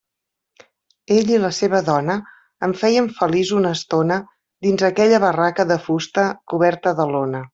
Ell 1.15 1.27
i 1.33 1.41
la 1.43 1.51
seva 1.57 1.81
dona 1.89 2.15
em 2.69 2.73
feien 2.79 3.11
feliç 3.19 3.51
una 3.59 3.75
estona 3.79 4.19
dins 4.69 4.87
aquella 4.89 5.23
barraca 5.27 5.67
de 5.73 5.81
fusta 5.87 6.27
coberta 6.55 6.99
de 7.03 7.09
lona. 7.15 7.47